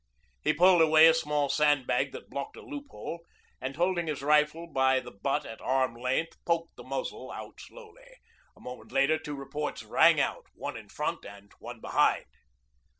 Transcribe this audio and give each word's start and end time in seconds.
He 0.43 0.51
pulled 0.51 0.81
away 0.81 1.05
a 1.05 1.13
small 1.13 1.47
sandbag 1.47 2.11
that 2.11 2.27
blocked 2.31 2.57
a 2.57 2.63
loophole, 2.63 3.19
and, 3.61 3.75
holding 3.75 4.07
his 4.07 4.23
rifle 4.23 4.65
by 4.65 4.99
the 4.99 5.11
butt 5.11 5.45
at 5.45 5.61
arm 5.61 5.93
length, 5.93 6.43
poked 6.43 6.75
the 6.75 6.83
muzzle 6.83 7.29
out 7.29 7.59
slowly. 7.61 8.15
A 8.57 8.59
moment 8.59 8.91
later 8.91 9.19
two 9.19 9.35
reports 9.35 9.83
rang 9.83 10.19
out 10.19 10.47
one 10.55 10.73
from 10.73 10.81
in 10.85 10.89
front 10.89 11.23
and 11.23 11.51
one 11.59 11.81
behind. 11.81 12.25